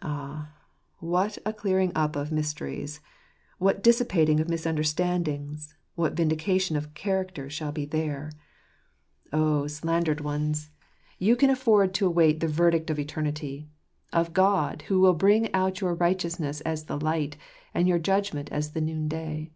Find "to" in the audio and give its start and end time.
11.94-12.06